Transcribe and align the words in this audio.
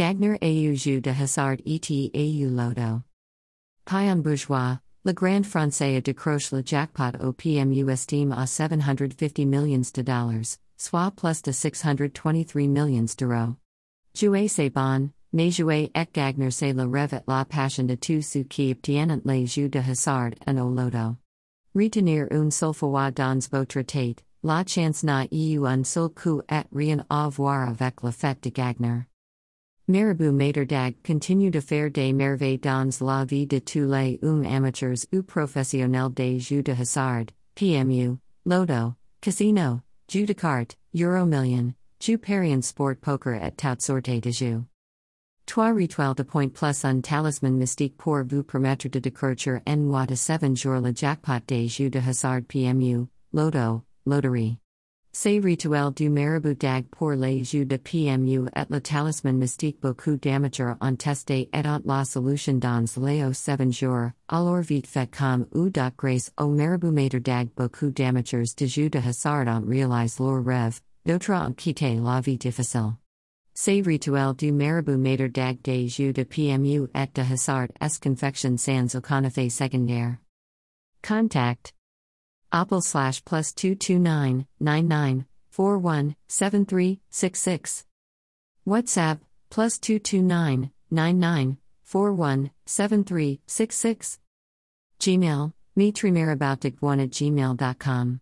Gagner 0.00 0.38
au 0.40 0.74
jeu 0.74 1.02
de 1.02 1.10
hasard 1.10 1.58
et 1.66 2.46
au 2.46 2.48
loto. 2.48 3.02
Payan 3.84 4.22
bourgeois, 4.22 4.80
Le 5.04 5.12
Grand 5.12 5.44
Français 5.44 5.94
a 5.94 6.00
décroche 6.00 6.52
le 6.52 6.62
jackpot 6.64 7.22
au 7.22 7.34
PMU 7.34 7.90
estime 7.90 8.32
à 8.32 8.46
750 8.46 9.44
millions 9.44 9.82
de 9.94 10.02
dollars, 10.02 10.56
soit 10.78 11.10
plus 11.10 11.42
de 11.42 11.52
623 11.52 12.32
millions 12.32 13.14
d'euros. 13.18 13.56
Jouer 14.14 14.48
c'est 14.48 14.70
bon, 14.70 15.10
mais 15.34 15.50
jouer 15.50 15.90
et 15.94 16.08
Gagner 16.14 16.50
c'est 16.50 16.72
le 16.72 16.88
rêve 16.88 17.12
et 17.12 17.20
la 17.28 17.44
passion 17.44 17.84
de 17.84 17.96
tous 17.96 18.22
ceux 18.22 18.44
qui 18.44 18.72
obtiennent 18.72 19.20
les 19.26 19.44
jeux 19.44 19.68
de 19.68 19.80
hasard 19.80 20.30
en 20.46 20.56
au 20.56 20.70
loto. 20.70 21.16
Retenir 21.74 22.26
une 22.30 22.50
seule 22.50 22.72
fois 22.72 23.10
dans 23.10 23.46
votre 23.52 23.82
tête, 23.82 24.24
la 24.42 24.64
chance 24.66 25.02
n'a 25.02 25.26
eu 25.30 25.66
un 25.66 25.84
seul 25.84 26.08
coup 26.08 26.40
et 26.50 26.64
rien 26.74 27.04
à 27.10 27.28
voir 27.28 27.68
avec 27.68 28.02
le 28.02 28.10
fait 28.12 28.42
de 28.42 28.48
Gagner. 28.48 29.09
Marabou 29.90 30.30
Materdag 30.30 31.02
continue 31.02 31.50
de 31.50 31.60
faire 31.60 31.90
des 31.90 32.12
merveilles 32.12 32.58
dans 32.58 33.00
la 33.00 33.24
vie 33.24 33.44
de 33.44 33.58
tous 33.58 33.88
les 33.90 34.20
hommes 34.22 34.46
amateurs 34.46 35.04
ou 35.12 35.24
professionnels 35.24 36.14
des 36.14 36.38
jeux 36.38 36.62
de 36.62 36.70
hasard, 36.70 37.26
PMU, 37.56 38.16
Loto, 38.44 38.94
Casino, 39.20 39.82
Jeu 40.06 40.26
de 40.26 40.32
cartes, 40.32 40.76
Euromillion, 40.94 41.74
Jeu 41.98 42.18
Parian 42.18 42.62
Sport 42.62 43.00
Poker 43.00 43.34
et 43.34 43.50
tout 43.50 43.80
sorte 43.80 44.08
de 44.08 44.30
jeux. 44.30 44.62
Trois 45.44 45.72
rituels 45.72 46.14
de 46.14 46.22
point 46.22 46.52
plus 46.52 46.84
un 46.84 47.00
talisman 47.00 47.58
mystique 47.58 47.96
pour 47.96 48.22
vous 48.22 48.44
permettre 48.44 48.88
de 48.88 49.00
décrocher 49.00 49.60
en 49.66 50.06
de 50.06 50.14
7 50.14 50.54
jours 50.56 50.80
le 50.80 50.94
jackpot 50.94 51.44
des 51.48 51.66
jeux 51.66 51.90
de 51.90 51.98
hasard 51.98 52.42
PMU, 52.42 53.08
Loto, 53.32 53.82
Loterie. 54.06 54.60
Ces 55.12 55.40
rituels 55.40 55.90
du 55.90 56.08
marabout 56.08 56.54
dag 56.54 56.84
pour 56.88 57.16
les 57.16 57.42
jeux 57.42 57.64
de 57.64 57.76
PMU 57.76 58.46
et 58.54 58.64
le 58.70 58.80
talisman 58.80 59.36
mystique 59.36 59.80
beaucoup 59.80 60.16
d'amateurs 60.16 60.76
ont 60.80 60.96
testé 60.96 61.48
et 61.52 61.66
ont 61.66 61.82
la 61.84 62.04
solution 62.04 62.60
dans 62.60 62.84
les 62.96 63.34
7 63.34 63.72
jours, 63.72 64.12
alors 64.28 64.62
vite 64.62 64.86
fait 64.86 65.10
comme 65.10 65.46
ou 65.52 65.68
dot 65.68 65.94
grâce 65.96 66.30
au 66.38 66.46
marabout 66.46 66.92
mater 66.92 67.18
dag 67.18 67.48
beaucoup 67.56 67.90
d'amateurs 67.90 68.54
de 68.56 68.66
jeux 68.66 68.88
de 68.88 69.00
hasard 69.00 69.48
ont 69.48 69.68
réalisé 69.68 70.22
leur 70.22 70.44
rêve, 70.44 70.80
d'autres 71.04 71.32
ont 71.32 71.54
quitté 71.54 71.96
la 71.96 72.20
vie 72.20 72.38
difficile. 72.38 72.96
Ces 73.52 73.82
rituels 73.82 74.36
du 74.36 74.52
marabout 74.52 74.96
mater 74.96 75.28
dag 75.28 75.58
des 75.64 75.88
jeux 75.88 76.12
de 76.12 76.22
PMU 76.22 76.86
et 76.94 77.10
de 77.12 77.22
hasard 77.22 77.66
es 77.80 77.98
confection 77.98 78.56
sans 78.56 78.94
aucun 78.94 79.24
effet 79.24 79.50
secondaire. 79.50 80.18
Contact 81.02 81.74
Apple 82.52 82.80
slash 82.80 83.24
plus 83.24 83.52
229 83.52 84.46
99 84.58 85.24
41 85.50 86.16
7366. 86.26 87.84
WhatsApp 88.66 89.20
plus 89.50 89.78
229 89.78 90.70
99 90.90 91.56
41 91.84 92.50
7366. 92.66 94.18
Gmail, 94.98 95.52
mitrimiraboutdic1 95.78 97.02
at 97.02 97.10
gmail.com. 97.10 98.18